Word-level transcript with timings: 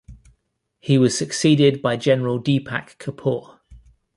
He 0.79 0.97
was 0.97 1.15
succeeded 1.15 1.79
by 1.79 1.95
General 1.95 2.41
Deepak 2.41 2.97
Kapoor. 2.97 3.59